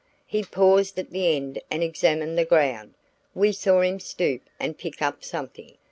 He 0.25 0.41
paused 0.41 0.97
at 0.97 1.11
the 1.11 1.35
end 1.35 1.61
and 1.69 1.83
examined 1.83 2.35
the 2.35 2.43
ground. 2.43 2.95
We 3.35 3.51
saw 3.51 3.81
him 3.81 3.99
stoop 3.99 4.41
and 4.59 4.75
pick 4.75 4.99
up 4.99 5.23
something. 5.23 5.77